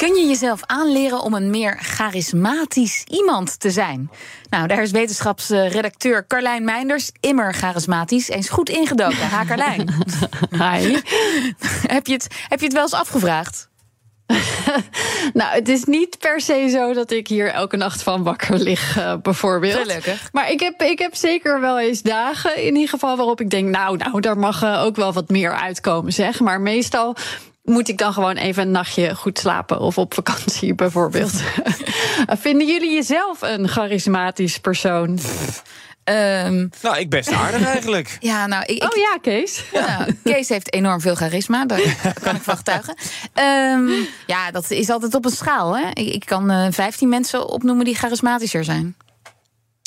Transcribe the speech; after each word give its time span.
Kun 0.00 0.14
je 0.14 0.26
jezelf 0.26 0.60
aanleren 0.66 1.22
om 1.22 1.34
een 1.34 1.50
meer 1.50 1.78
charismatisch 1.80 3.04
iemand 3.04 3.60
te 3.60 3.70
zijn? 3.70 4.10
Nou, 4.50 4.66
daar 4.66 4.82
is 4.82 4.90
wetenschapsredacteur 4.90 6.26
Carlijn 6.26 6.64
Meinders 6.64 7.10
immer 7.20 7.54
charismatisch. 7.54 8.28
Eens 8.28 8.48
goed 8.48 8.68
ingedoken. 8.68 9.28
Ha, 9.28 9.44
Carlijn. 9.44 9.94
Hi. 10.62 10.96
heb, 11.86 12.06
je 12.06 12.12
het, 12.12 12.26
heb 12.48 12.58
je 12.58 12.64
het 12.64 12.74
wel 12.74 12.82
eens 12.82 12.92
afgevraagd? 12.92 13.68
nou, 15.32 15.54
het 15.54 15.68
is 15.68 15.84
niet 15.84 16.18
per 16.18 16.40
se 16.40 16.68
zo 16.72 16.92
dat 16.92 17.10
ik 17.10 17.28
hier 17.28 17.52
elke 17.52 17.76
nacht 17.76 18.02
van 18.02 18.22
wakker 18.22 18.58
lig, 18.58 18.98
uh, 18.98 19.14
bijvoorbeeld. 19.22 19.80
Gelukkig. 19.80 20.28
Maar 20.32 20.50
ik 20.50 20.60
heb, 20.60 20.82
ik 20.82 20.98
heb 20.98 21.14
zeker 21.14 21.60
wel 21.60 21.80
eens 21.80 22.02
dagen, 22.02 22.56
in 22.56 22.74
ieder 22.74 22.88
geval, 22.88 23.16
waarop 23.16 23.40
ik 23.40 23.50
denk: 23.50 23.68
nou, 23.68 23.96
nou, 23.96 24.20
daar 24.20 24.38
mag 24.38 24.62
uh, 24.62 24.82
ook 24.84 24.96
wel 24.96 25.12
wat 25.12 25.28
meer 25.28 25.52
uitkomen, 25.52 26.12
zeg. 26.12 26.40
Maar 26.40 26.60
meestal 26.60 27.16
moet 27.62 27.88
ik 27.88 27.98
dan 27.98 28.12
gewoon 28.12 28.36
even 28.36 28.62
een 28.62 28.70
nachtje 28.70 29.14
goed 29.14 29.38
slapen 29.38 29.80
of 29.80 29.98
op 29.98 30.14
vakantie 30.14 30.74
bijvoorbeeld. 30.74 31.32
Vinden 32.46 32.66
jullie 32.66 32.94
jezelf 32.94 33.42
een 33.42 33.68
charismatisch 33.68 34.58
persoon? 34.58 35.18
Um, 36.04 36.70
nou, 36.82 36.98
ik 36.98 37.10
best 37.10 37.32
aardig 37.32 37.64
eigenlijk. 37.64 38.16
ja, 38.20 38.46
nou, 38.46 38.64
ik, 38.64 38.82
oh 38.82 38.96
ja, 38.96 39.18
Kees. 39.20 39.64
Ja. 39.72 39.98
Nou, 39.98 40.16
Kees 40.24 40.48
heeft 40.48 40.72
enorm 40.72 41.00
veel 41.00 41.14
charisma, 41.14 41.66
daar 41.66 42.14
kan 42.22 42.36
ik 42.36 42.42
van 42.42 42.56
getuigen. 42.56 42.94
Um, 43.34 44.06
ja, 44.26 44.50
dat 44.50 44.70
is 44.70 44.90
altijd 44.90 45.14
op 45.14 45.24
een 45.24 45.30
schaal. 45.30 45.76
Hè? 45.76 45.88
Ik, 45.88 46.14
ik 46.14 46.24
kan 46.24 46.50
uh, 46.50 46.66
15 46.70 47.08
mensen 47.08 47.48
opnoemen 47.48 47.84
die 47.84 47.94
charismatischer 47.94 48.64
zijn. 48.64 48.96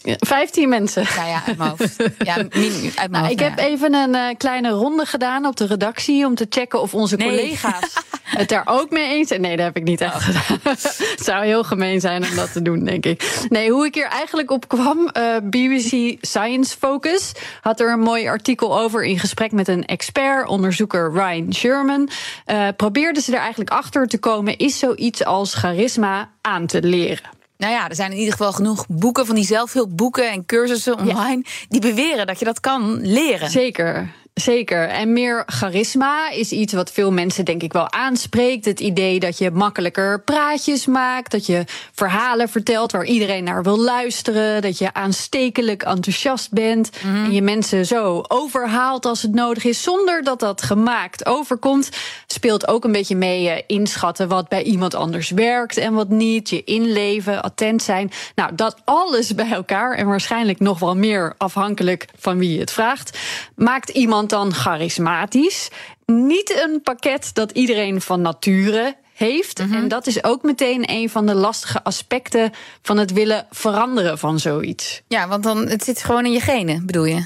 15 0.04 0.70
mensen. 0.70 1.06
Nou 1.16 1.28
ja, 1.28 1.44
uit 1.48 1.58
mijn 1.58 1.70
hoofd. 1.70 1.96
Ja, 2.18 2.36
uit 2.36 2.54
mijn 2.96 3.12
nou, 3.12 3.30
ik 3.30 3.40
heb 3.40 3.58
even 3.58 3.94
een 3.94 4.16
uh, 4.16 4.28
kleine 4.38 4.70
ronde 4.70 5.06
gedaan 5.06 5.46
op 5.46 5.56
de 5.56 5.66
redactie 5.66 6.26
om 6.26 6.36
te 6.36 6.46
checken 6.50 6.82
of 6.82 6.94
onze 6.94 7.16
nee. 7.16 7.28
collega's 7.28 7.94
het 8.24 8.50
daar 8.50 8.64
ook 8.66 8.90
mee 8.90 9.09
eens 9.09 9.28
zijn. 9.28 9.42
Nee, 9.42 9.56
dat 9.56 9.66
heb 9.66 9.78
ik 9.78 9.84
niet 9.84 10.02
echt 10.02 10.22
gedaan. 10.22 10.59
het 10.64 11.24
zou 11.24 11.46
heel 11.46 11.64
gemeen 11.64 12.00
zijn 12.00 12.24
om 12.24 12.36
dat 12.36 12.52
te 12.52 12.62
doen, 12.62 12.84
denk 12.84 13.06
ik. 13.06 13.46
Nee, 13.50 13.72
hoe 13.72 13.86
ik 13.86 13.96
hier 13.96 14.08
eigenlijk 14.08 14.52
op 14.52 14.68
kwam, 14.68 15.09
uh, 15.18 15.36
BBC 15.44 16.18
Science 16.22 16.78
Focus 16.78 17.31
had 17.62 17.80
er 17.80 17.92
een 17.92 18.00
mooi 18.00 18.28
artikel 18.28 18.80
over 18.80 19.04
in 19.04 19.20
gesprek 19.20 19.52
met 19.52 19.68
een 19.68 19.86
expert, 19.86 20.48
onderzoeker 20.48 21.12
Ryan 21.14 21.54
Sherman. 21.54 22.09
Uh, 22.48 22.68
probeerden 22.78 23.24
ze 23.24 23.31
er 23.31 23.40
eigenlijk 23.40 23.70
achter 23.70 24.08
te 24.08 24.18
komen, 24.18 24.58
is 24.58 24.80
zoiets 24.80 25.26
als 25.26 25.54
charisma 25.54 26.30
aan 26.42 26.66
te 26.66 26.84
leren? 26.84 27.33
Nou 27.58 27.73
ja, 27.73 27.90
er 27.90 27.96
zijn 27.96 28.12
in 28.12 28.18
ieder 28.18 28.32
geval 28.32 28.54
genoeg 28.54 28.86
boeken 28.88 29.26
van 29.26 29.36
die 29.36 29.46
zelfhulpboeken 29.46 30.32
en 30.32 30.46
cursussen 30.46 31.00
online 31.00 31.42
ja. 31.44 31.66
die 31.68 31.82
beweren 31.82 32.28
dat 32.28 32.40
je 32.40 32.46
dat 32.46 32.59
kan 32.59 33.00
leren. 33.02 33.50
Zeker. 33.50 34.12
Zeker. 34.34 34.88
En 34.88 35.14
meer 35.14 35.44
charisma 35.45 36.30
is 36.30 36.52
iets 36.52 36.73
wat 36.73 36.92
veel 36.92 37.12
mensen 37.12 37.45
denk 37.45 37.64
ik 37.64 37.73
wel 37.73 37.92
aanspreekt. 37.92 38.66
Het 38.66 38.80
idee 38.80 39.20
dat 39.20 39.38
je 39.38 39.52
makkelijker 39.52 40.22
praatjes 40.22 40.86
maakt, 40.86 41.31
dat 41.31 41.45
je 41.45 41.64
verhalen 41.94 42.50
vertelt 42.50 42.92
waar 42.92 43.06
iedereen 43.06 43.44
naar 43.44 43.64
wil 43.64 43.80
luisteren, 43.80 44.62
dat 44.62 44.78
je 44.78 44.94
aanstekelijk 44.94 45.84
enthousiast 45.84 46.52
bent 46.52 46.90
mm 47.03 47.14
-hmm. 47.14 47.25
en 47.25 47.31
je 47.31 47.42
mensen 47.42 47.86
zo 47.86 48.23
overhaalt 48.28 49.06
als 49.06 49.22
het 49.22 49.34
nodig 49.34 49.63
is, 49.63 49.81
zonder 49.81 50.24
dat 50.24 50.40
dat 50.40 50.62
gemaakt 50.62 51.25
overkomt, 51.25 51.90
speelt 52.28 52.68
ook 52.68 52.84
een 52.84 52.91
beetje 52.91 53.16
mee 53.16 53.46
uh, 53.46 53.62
inschatten 53.68 54.28
wat 54.28 54.47
bij 54.47 54.63
iemand 54.63 54.96
anders 54.96 55.29
werkt 55.29 55.78
en 55.78 55.94
wat 55.94 56.09
niet, 56.09 56.50
je 56.50 56.63
inleven, 56.63 57.44
attent 57.44 57.84
zijn. 57.84 58.12
Nou, 58.35 58.56
dat 58.56 58.75
alles 58.84 59.35
bij 59.35 59.52
elkaar 59.52 59.96
en 59.96 60.08
waarschijnlijk 60.08 60.59
nog 60.59 60.79
wel 60.79 60.96
meer 60.96 61.34
afhankelijk 61.38 62.06
van 62.19 62.38
wie 62.38 62.53
je 62.53 62.59
het 62.59 62.72
vraagt, 62.72 63.18
maakt 63.56 63.90
iemand 63.90 64.22
dan 64.29 64.53
charismatisch. 64.53 65.69
Niet 66.06 66.63
een 66.63 66.81
pakket 66.81 67.29
dat 67.34 67.51
iedereen 67.51 68.01
van 68.01 68.22
nature 68.22 68.95
heeft. 69.13 69.59
Mm 69.59 69.66
-hmm. 69.66 69.75
En 69.75 69.88
dat 69.88 70.07
is 70.07 70.23
ook 70.23 70.44
meteen 70.44 70.84
een 70.89 71.09
van 71.09 71.25
de 71.25 71.35
lastige 71.35 71.84
aspecten 71.84 72.51
van 72.81 72.97
het 72.97 73.13
willen 73.13 73.47
veranderen 73.51 74.17
van 74.17 74.39
zoiets. 74.39 75.01
Ja, 75.07 75.28
want 75.28 75.44
dan 75.44 75.67
het 75.67 75.84
zit 75.84 76.03
gewoon 76.03 76.25
in 76.25 76.31
je 76.31 76.39
genen, 76.39 76.85
bedoel 76.85 77.06
je? 77.06 77.25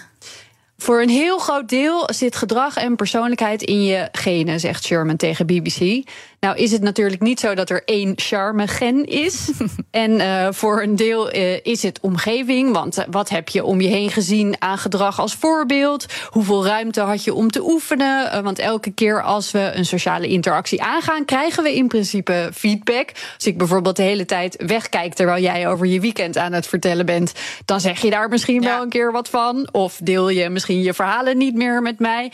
Voor 0.77 1.01
een 1.01 1.09
heel 1.09 1.37
groot 1.37 1.69
deel 1.69 2.09
zit 2.13 2.35
gedrag 2.35 2.75
en 2.75 2.95
persoonlijkheid 2.95 3.61
in 3.61 3.83
je 3.83 4.07
genen, 4.11 4.59
zegt 4.59 4.83
Sherman 4.83 5.15
tegen 5.15 5.45
BBC. 5.45 6.03
Nou 6.39 6.57
is 6.57 6.71
het 6.71 6.81
natuurlijk 6.81 7.21
niet 7.21 7.39
zo 7.39 7.55
dat 7.55 7.69
er 7.69 7.83
één 7.85 8.13
charme-gen 8.15 9.05
is. 9.05 9.51
en 9.91 10.11
uh, 10.11 10.47
voor 10.51 10.81
een 10.81 10.95
deel 10.95 11.35
uh, 11.35 11.59
is 11.63 11.83
het 11.83 11.99
omgeving. 11.99 12.73
Want 12.73 12.97
uh, 12.97 13.05
wat 13.09 13.29
heb 13.29 13.49
je 13.49 13.63
om 13.63 13.81
je 13.81 13.87
heen 13.87 14.09
gezien 14.09 14.55
aan 14.59 14.77
gedrag 14.77 15.19
als 15.19 15.35
voorbeeld? 15.35 16.05
Hoeveel 16.29 16.65
ruimte 16.65 17.01
had 17.01 17.23
je 17.23 17.33
om 17.33 17.51
te 17.51 17.61
oefenen? 17.63 18.43
want 18.43 18.59
elke 18.59 18.91
keer 18.91 19.23
als 19.23 19.51
we 19.51 19.71
een 19.73 19.85
sociale 19.85 20.27
interactie 20.27 20.81
aangaan, 20.81 21.25
krijgen 21.25 21.63
we 21.63 21.75
in 21.75 21.87
principe 21.87 22.49
feedback. 22.53 23.11
Als 23.35 23.45
ik 23.45 23.57
bijvoorbeeld 23.57 23.95
de 23.95 24.03
hele 24.03 24.25
tijd 24.25 24.63
wegkijk 24.65 25.13
terwijl 25.13 25.43
jij 25.43 25.67
over 25.67 25.85
je 25.85 25.99
weekend 25.99 26.37
aan 26.37 26.53
het 26.53 26.67
vertellen 26.67 27.05
bent, 27.05 27.33
dan 27.65 27.81
zeg 27.81 28.01
je 28.01 28.09
daar 28.09 28.29
misschien 28.29 28.61
ja. 28.61 28.69
wel 28.69 28.81
een 28.81 28.89
keer 28.89 29.11
wat 29.11 29.29
van. 29.29 29.69
Of 29.71 29.99
deel 30.03 30.29
je 30.29 30.49
misschien 30.49 30.66
je 30.67 30.93
verhalen 30.93 31.37
niet 31.37 31.55
meer 31.55 31.81
met 31.81 31.99
mij. 31.99 32.31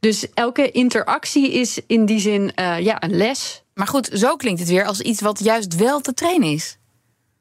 Dus 0.00 0.26
elke 0.34 0.70
interactie 0.70 1.52
is 1.52 1.80
in 1.86 2.06
die 2.06 2.20
zin 2.20 2.52
uh, 2.60 2.80
ja, 2.80 3.02
een 3.02 3.16
les. 3.16 3.62
Maar 3.74 3.86
goed, 3.86 4.10
zo 4.12 4.36
klinkt 4.36 4.60
het 4.60 4.68
weer 4.68 4.84
als 4.84 5.00
iets 5.00 5.20
wat 5.20 5.38
juist 5.38 5.76
wel 5.76 6.00
te 6.00 6.14
trainen 6.14 6.52
is. 6.52 6.78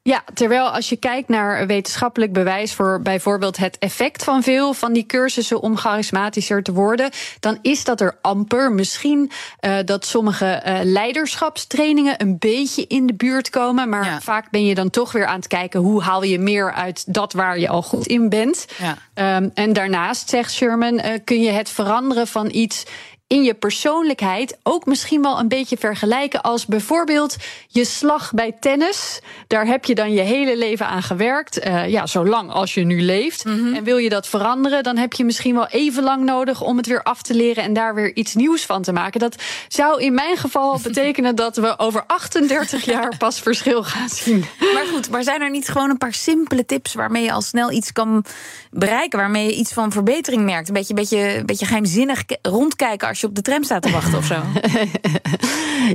Ja, 0.07 0.23
terwijl 0.33 0.69
als 0.69 0.89
je 0.89 0.95
kijkt 0.95 1.29
naar 1.29 1.67
wetenschappelijk 1.67 2.33
bewijs 2.33 2.73
voor 2.73 3.01
bijvoorbeeld 3.01 3.57
het 3.57 3.77
effect 3.77 4.23
van 4.23 4.43
veel 4.43 4.73
van 4.73 4.93
die 4.93 5.05
cursussen 5.05 5.61
om 5.61 5.77
charismatischer 5.77 6.63
te 6.63 6.73
worden, 6.73 7.09
dan 7.39 7.57
is 7.61 7.83
dat 7.83 8.01
er 8.01 8.17
amper. 8.21 8.71
Misschien 8.71 9.31
uh, 9.61 9.77
dat 9.85 10.05
sommige 10.05 10.63
uh, 10.65 10.79
leiderschapstrainingen 10.83 12.21
een 12.21 12.37
beetje 12.39 12.87
in 12.87 13.05
de 13.05 13.13
buurt 13.13 13.49
komen, 13.49 13.89
maar 13.89 14.05
ja. 14.05 14.21
vaak 14.21 14.49
ben 14.49 14.65
je 14.65 14.75
dan 14.75 14.89
toch 14.89 15.11
weer 15.11 15.25
aan 15.25 15.35
het 15.35 15.47
kijken 15.47 15.79
hoe 15.79 16.01
haal 16.01 16.23
je 16.23 16.39
meer 16.39 16.73
uit 16.73 17.13
dat 17.13 17.33
waar 17.33 17.59
je 17.59 17.69
al 17.69 17.81
goed 17.81 18.07
in 18.07 18.29
bent. 18.29 18.65
Ja. 18.77 19.37
Um, 19.37 19.51
en 19.53 19.73
daarnaast, 19.73 20.29
zegt 20.29 20.53
Sherman, 20.53 20.93
uh, 20.93 21.05
kun 21.23 21.41
je 21.41 21.51
het 21.51 21.69
veranderen 21.69 22.27
van 22.27 22.49
iets 22.51 22.85
in 23.27 23.43
je 23.43 23.53
persoonlijkheid 23.53 24.57
ook 24.63 24.85
misschien 24.85 25.21
wel 25.21 25.39
een 25.39 25.47
beetje 25.47 25.77
vergelijken 25.77 26.41
als 26.41 26.65
bijvoorbeeld 26.65 27.35
je 27.67 27.85
slag 27.85 28.31
bij 28.33 28.55
tennis. 28.59 29.19
Daar 29.47 29.65
heb 29.65 29.85
je 29.85 29.95
dan 29.95 30.13
je 30.13 30.21
hele 30.21 30.57
leven 30.57 30.87
aan 30.87 31.03
gewerkt, 31.03 31.65
uh, 31.65 31.89
ja, 31.89 32.05
zolang 32.07 32.51
als 32.51 32.73
je 32.73 32.83
nu 32.83 33.01
leeft. 33.01 33.45
Mm 33.45 33.57
-hmm. 33.57 33.75
En 33.75 33.83
wil 33.83 33.97
je 33.97 34.09
dat 34.09 34.27
veranderen, 34.27 34.83
dan 34.83 34.97
heb 34.97 35.13
je 35.13 35.25
misschien 35.25 35.55
wel 35.55 35.67
even 35.67 36.03
lang 36.03 36.23
nodig 36.23 36.61
om 36.61 36.77
het 36.77 36.87
weer 36.87 37.03
af 37.03 37.21
te 37.21 37.33
leren 37.33 37.63
en 37.63 37.73
daar 37.73 37.95
weer 37.95 38.15
iets 38.15 38.35
nieuws 38.35 38.65
van 38.65 38.81
te 38.81 38.91
maken. 38.91 39.19
Dat 39.19 39.35
zou 39.67 40.01
in 40.01 40.13
mijn 40.13 40.37
geval 40.37 40.79
betekenen 40.83 41.35
dat 41.35 41.57
we 41.57 41.79
over 41.79 42.03
38 42.07 42.85
jaar 42.85 43.17
pas 43.17 43.39
verschil 43.39 43.83
gaan 43.83 44.09
zien. 44.09 44.45
Maar 44.73 44.85
goed, 44.93 45.09
maar 45.09 45.23
zijn 45.23 45.41
er 45.41 45.49
niet 45.49 45.67
gewoon 45.67 45.89
een 45.89 45.97
paar 45.97 46.13
simpele 46.13 46.65
tips 46.65 46.93
waarmee 46.93 47.23
je 47.23 47.31
al 47.31 47.41
snel 47.41 47.71
iets 47.71 47.91
kan 47.91 48.25
bereiken, 48.71 49.19
waarmee 49.19 49.45
je 49.45 49.55
iets 49.55 49.73
van 49.73 49.91
verbetering 49.91 50.43
merkt? 50.43 50.67
Een 50.67 50.73
beetje, 50.73 50.93
beetje, 50.93 51.43
beetje 51.45 51.65
geheimzinnig 51.65 52.23
rondkijken 52.41 53.07
als 53.15 53.23
je 53.23 53.29
op 53.29 53.35
de 53.35 53.51
tram 53.51 53.63
staat 53.63 53.81
te 53.81 53.91
wachten 53.91 54.17
of 54.17 54.25
zo. 54.25 54.41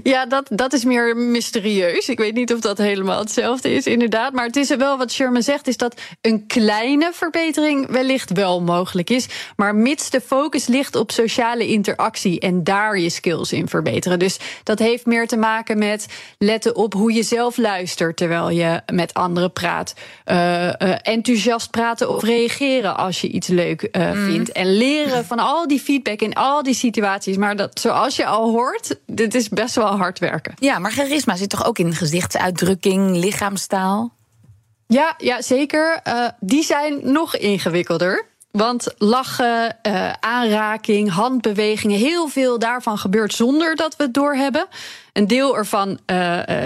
ja, 0.13 0.27
dat, 0.27 0.47
dat 0.51 0.73
is 0.73 0.85
meer 0.85 1.17
mysterieus. 1.17 2.09
Ik 2.09 2.19
weet 2.19 2.35
niet 2.35 2.53
of 2.53 2.61
dat 2.61 2.79
helemaal 2.79 3.19
hetzelfde 3.19 3.73
is, 3.73 3.87
inderdaad. 3.87 4.33
Maar 4.33 4.47
het 4.47 4.57
is 4.57 4.77
wel 4.77 4.99
wat 4.99 5.13
Sherman 5.13 5.43
zegt, 5.43 5.69
is 5.69 5.77
dat 5.77 6.01
een 6.21 6.47
kleine 6.47 7.11
verbetering 7.13 7.91
wellicht 7.91 8.33
wel 8.33 8.63
mogelijk 8.63 9.11
is. 9.11 9.29
Maar 9.57 9.75
mits 9.75 10.11
de 10.11 10.21
focus 10.21 10.67
ligt 10.67 10.97
op 10.97 11.11
sociale 11.11 11.67
interactie 11.67 12.41
en 12.41 12.65
daar 12.65 12.99
je 12.99 13.11
skills 13.11 13.53
in 13.53 13.69
verbeteren. 13.69 14.19
Dus 14.19 14.39
dat 14.63 14.79
heeft 14.79 15.07
meer 15.07 15.27
te 15.27 15.37
maken 15.37 15.79
met 15.79 16.07
letten 16.39 16.77
op 16.77 16.93
hoe 16.93 17.13
je 17.13 17.23
zelf 17.23 17.57
luistert 17.57 18.17
terwijl 18.17 18.51
je 18.51 18.81
met 18.93 19.15
anderen 19.15 19.53
praat. 19.53 19.95
Uh, 20.27 20.65
uh, 20.65 20.73
enthousiast 21.03 21.71
praten 21.71 22.09
of 22.09 22.23
reageren 22.23 22.97
als 22.97 23.21
je 23.21 23.29
iets 23.29 23.49
leuk 23.49 23.89
uh, 23.93 24.13
mm. 24.13 24.25
vindt. 24.25 24.53
En 24.53 24.77
leren 24.77 25.25
van 25.25 25.39
al 25.39 25.69
die 25.69 25.81
feedback 25.81 26.21
in 26.21 26.35
al 26.35 26.63
die 26.63 26.75
situaties 26.75 27.09
maar 27.39 27.57
dat, 27.57 27.81
zoals 27.81 28.17
je 28.17 28.27
al 28.27 28.51
hoort, 28.51 28.97
dit 29.07 29.35
is 29.35 29.49
best 29.49 29.75
wel 29.75 29.97
hard 29.97 30.19
werken. 30.19 30.55
Ja, 30.59 30.79
maar 30.79 30.93
charisma 30.93 31.37
zit 31.37 31.49
toch 31.49 31.65
ook 31.65 31.79
in 31.79 31.95
gezichtsuitdrukking, 31.95 33.17
lichaamstaal? 33.17 34.13
Ja, 34.87 35.15
ja 35.19 35.43
zeker. 35.43 36.01
Uh, 36.09 36.29
die 36.41 36.65
zijn 36.65 36.99
nog 37.03 37.37
ingewikkelder. 37.37 38.29
Want 38.51 38.95
lachen, 38.99 39.77
uh, 39.83 40.13
aanraking, 40.21 41.11
handbewegingen, 41.11 41.99
heel 41.99 42.29
veel 42.29 42.59
daarvan 42.59 42.99
gebeurt 42.99 43.35
zonder 43.35 43.77
dat 43.77 43.97
we 43.97 44.03
het 44.03 44.15
doorhebben. 44.15 44.67
Een 45.21 45.27
deel 45.27 45.57
ervan 45.57 45.99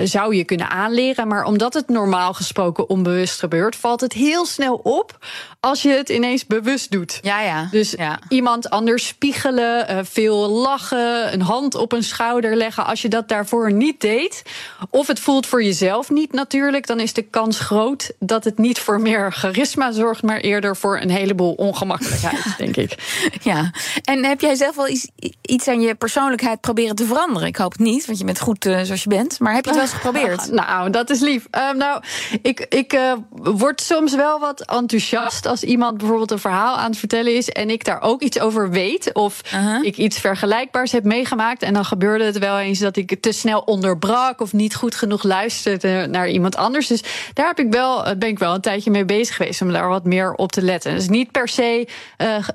zou 0.04 0.36
je 0.36 0.44
kunnen 0.44 0.70
aanleren. 0.70 1.28
Maar 1.28 1.44
omdat 1.44 1.74
het 1.74 1.88
normaal 1.88 2.34
gesproken 2.34 2.88
onbewust 2.88 3.38
gebeurt, 3.38 3.76
valt 3.76 4.00
het 4.00 4.12
heel 4.12 4.46
snel 4.46 4.74
op 4.74 5.18
als 5.60 5.82
je 5.82 5.88
het 5.88 6.08
ineens 6.08 6.46
bewust 6.46 6.90
doet. 6.90 7.18
Ja, 7.22 7.40
ja. 7.40 7.68
Dus 7.70 7.90
ja. 7.90 8.18
iemand 8.28 8.70
anders 8.70 9.06
spiegelen, 9.06 10.06
veel 10.06 10.48
lachen, 10.48 11.32
een 11.32 11.42
hand 11.42 11.74
op 11.74 11.92
een 11.92 12.02
schouder 12.02 12.56
leggen. 12.56 12.86
Als 12.86 13.02
je 13.02 13.08
dat 13.08 13.28
daarvoor 13.28 13.72
niet 13.72 14.00
deed, 14.00 14.42
of 14.90 15.06
het 15.06 15.20
voelt 15.20 15.46
voor 15.46 15.62
jezelf 15.62 16.10
niet 16.10 16.32
natuurlijk, 16.32 16.86
dan 16.86 17.00
is 17.00 17.12
de 17.12 17.22
kans 17.22 17.58
groot 17.58 18.12
dat 18.18 18.44
het 18.44 18.58
niet 18.58 18.78
voor 18.78 19.00
meer 19.00 19.32
charisma 19.32 19.92
zorgt, 19.92 20.22
maar 20.22 20.38
eerder 20.38 20.76
voor 20.76 21.00
een 21.00 21.10
heleboel 21.10 21.52
ongemakkelijkheid, 21.52 22.54
denk 22.58 22.76
ik. 22.76 22.96
Ja, 23.42 23.70
en 24.04 24.24
heb 24.24 24.40
jij 24.40 24.54
zelf 24.54 24.76
wel 24.76 24.88
iets, 24.88 25.08
iets 25.42 25.68
aan 25.68 25.80
je 25.80 25.94
persoonlijkheid 25.94 26.60
proberen 26.60 26.96
te 26.96 27.04
veranderen? 27.04 27.48
Ik 27.48 27.56
hoop 27.56 27.72
het 27.72 27.80
niet, 27.80 28.06
want 28.06 28.18
je 28.18 28.24
bent 28.24 28.40
goed 28.44 28.64
uh, 28.64 28.80
zoals 28.82 29.02
je 29.02 29.08
bent. 29.08 29.38
Maar 29.38 29.54
heb 29.54 29.64
je 29.64 29.70
het 29.70 29.78
wel 29.78 29.88
eens 29.88 29.96
geprobeerd? 30.00 30.50
nou, 30.62 30.90
dat 30.90 31.10
is 31.10 31.20
lief. 31.20 31.46
Uh, 31.50 31.72
nou, 31.72 32.02
ik, 32.42 32.66
ik 32.68 32.92
uh, 32.92 33.12
word 33.30 33.80
soms 33.80 34.14
wel 34.14 34.38
wat 34.38 34.60
enthousiast 34.60 35.46
als 35.46 35.62
iemand 35.62 35.98
bijvoorbeeld 35.98 36.30
een 36.30 36.38
verhaal 36.38 36.76
aan 36.76 36.90
het 36.90 36.98
vertellen 36.98 37.36
is 37.36 37.48
en 37.48 37.70
ik 37.70 37.84
daar 37.84 38.02
ook 38.02 38.22
iets 38.22 38.40
over 38.40 38.70
weet 38.70 39.12
of 39.12 39.40
-huh. 39.50 39.84
ik 39.84 39.96
iets 39.96 40.20
vergelijkbaars 40.20 40.92
heb 40.92 41.04
meegemaakt 41.04 41.62
en 41.62 41.74
dan 41.74 41.84
gebeurde 41.84 42.24
het 42.24 42.38
wel 42.38 42.58
eens 42.58 42.78
dat 42.78 42.96
ik 42.96 43.20
te 43.20 43.32
snel 43.32 43.60
onderbrak 43.60 44.40
of 44.40 44.52
niet 44.52 44.74
goed 44.74 44.94
genoeg 44.94 45.22
luisterde 45.22 46.06
naar 46.10 46.28
iemand 46.28 46.56
anders. 46.56 46.86
Dus 46.86 47.02
daar 47.32 47.46
heb 47.46 47.58
ik 47.58 47.72
wel, 47.72 48.16
ben 48.18 48.28
ik 48.28 48.38
wel 48.38 48.54
een 48.54 48.60
tijdje 48.60 48.90
mee 48.90 49.04
bezig 49.04 49.36
geweest 49.36 49.62
om 49.62 49.72
daar 49.72 49.88
wat 49.88 50.04
meer 50.04 50.32
op 50.32 50.52
te 50.52 50.62
letten. 50.62 50.94
Dus 50.94 51.08
niet 51.08 51.30
per 51.30 51.48
se 51.48 51.88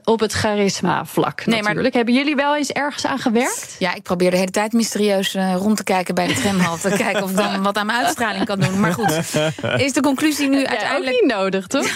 op 0.03 0.19
het 0.19 0.31
charisma-vlak. 0.31 1.45
Nee, 1.45 1.61
natuurlijk. 1.61 1.83
Maar... 1.83 1.93
Hebben 1.93 2.13
jullie 2.13 2.35
wel 2.35 2.55
eens 2.55 2.71
ergens 2.71 3.05
aan 3.05 3.19
gewerkt? 3.19 3.75
Ja, 3.79 3.95
ik 3.95 4.03
probeer 4.03 4.31
de 4.31 4.37
hele 4.37 4.51
tijd 4.51 4.73
mysterieus 4.73 5.35
uh, 5.35 5.55
rond 5.69 5.85
te 5.87 5.93
kijken 5.93 6.15
bij 6.15 6.27
de 6.27 6.33
tramhal. 6.33 6.77
te 6.77 6.89
kijken 7.05 7.23
of 7.23 7.29
ik 7.29 7.35
dan 7.35 7.63
wat 7.63 7.77
aan 7.77 7.85
mijn 7.85 8.05
uitstraling 8.05 8.45
kan 8.45 8.59
doen. 8.59 8.79
Maar 8.79 8.93
goed, 8.93 9.11
is 9.85 9.93
de 9.93 10.01
conclusie 10.01 10.49
nu 10.49 10.65
uiteindelijk. 10.65 11.15
Ook 11.15 11.21
niet 11.21 11.31
nodig, 11.31 11.67
toch? 11.67 11.87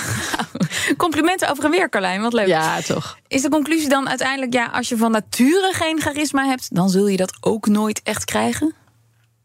Complimenten 0.98 1.50
over 1.50 1.64
en 1.64 1.72
weer, 1.72 1.90
Carlijn. 1.90 2.22
Wat 2.22 2.34
leuk. 2.34 2.48
Ja, 2.48 2.82
toch. 2.82 3.18
Is 3.28 3.42
de 3.42 3.50
conclusie 3.50 3.90
dan 3.90 4.10
uiteindelijk, 4.10 4.54
ja, 4.54 4.66
als 4.66 4.90
je 4.90 4.98
van 4.98 5.12
nature 5.12 5.72
geen 5.74 6.02
charisma 6.02 6.46
hebt, 6.46 6.76
dan 6.76 6.90
zul 6.90 7.08
je 7.08 7.18
dat 7.18 7.34
ook 7.40 7.68
nooit 7.68 8.02
echt 8.04 8.26
krijgen? 8.26 8.74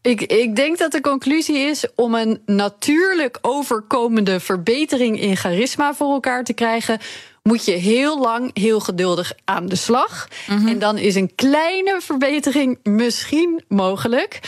Ik, 0.01 0.21
ik 0.21 0.55
denk 0.55 0.77
dat 0.77 0.91
de 0.91 1.01
conclusie 1.01 1.57
is 1.57 1.85
om 1.95 2.15
een 2.15 2.41
natuurlijk 2.45 3.37
overkomende 3.41 4.39
verbetering 4.39 5.19
in 5.19 5.37
charisma 5.37 5.93
voor 5.93 6.13
elkaar 6.13 6.43
te 6.43 6.53
krijgen. 6.53 6.99
Moet 7.49 7.65
je 7.65 7.71
heel 7.71 8.19
lang, 8.19 8.57
heel 8.57 8.79
geduldig 8.79 9.33
aan 9.45 9.65
de 9.65 9.75
slag. 9.75 10.27
Mm 10.47 10.57
-hmm. 10.57 10.67
En 10.67 10.79
dan 10.79 10.97
is 10.97 11.15
een 11.15 11.35
kleine 11.35 12.01
verbetering 12.01 12.79
misschien 12.83 13.63
mogelijk. 13.67 14.39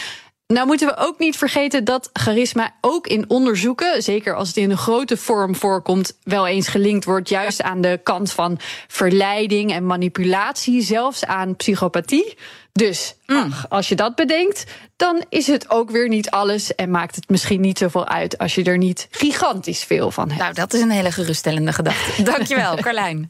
Nou 0.52 0.68
moeten 0.68 0.88
we 0.88 0.98
ook 0.98 1.20
niet 1.20 1.38
vergeten 1.38 1.84
dat 1.84 2.10
charisma 2.14 2.74
ook 2.82 3.08
in 3.08 3.30
onderzoeken, 3.30 4.04
zeker 4.04 4.36
als 4.36 4.48
het 4.48 4.58
in 4.58 4.72
een 4.72 4.78
grote 4.78 5.18
vorm 5.18 5.56
voorkomt, 5.56 6.18
wel 6.24 6.48
eens 6.48 6.68
gelinkt 6.68 7.06
wordt 7.06 7.30
juist 7.30 7.62
aan 7.62 7.82
de 7.82 8.00
kant 8.04 8.32
van 8.32 8.60
verleiding 8.88 9.72
en 9.72 9.86
manipulatie, 9.86 10.82
zelfs 10.82 11.26
aan 11.26 11.56
psychopathie. 11.56 12.38
Dus 12.72 13.16
ach, 13.26 13.70
als 13.70 13.90
je 13.90 13.96
dat 13.96 14.16
bedenkt, 14.16 14.66
dan 14.96 15.24
is 15.30 15.48
het 15.48 15.70
ook 15.70 15.92
weer 15.92 16.08
niet 16.08 16.30
alles 16.30 16.76
en 16.76 16.92
maakt 16.92 17.16
het 17.16 17.30
misschien 17.30 17.62
niet 17.62 17.78
zoveel 17.78 18.08
uit 18.08 18.38
als 18.38 18.56
je 18.56 18.64
er 18.64 18.78
niet 18.78 19.08
gigantisch 19.12 19.84
veel 19.84 20.12
van 20.12 20.28
hebt. 20.28 20.42
Nou, 20.42 20.54
dat 20.54 20.74
is 20.74 20.82
een 20.82 20.90
hele 20.90 21.12
geruststellende 21.12 21.74
gedachte. 21.74 22.24
Dankjewel, 22.32 22.76
Carlijn. 22.76 23.30